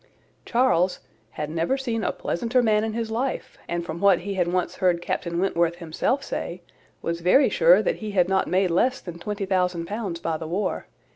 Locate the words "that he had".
7.83-8.27